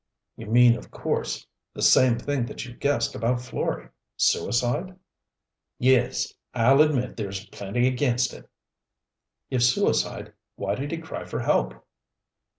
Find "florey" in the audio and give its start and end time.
3.37-3.91